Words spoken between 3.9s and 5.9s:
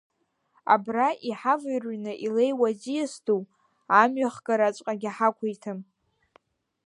амҩахгараҵәҟьагьы ҳақуиҭым!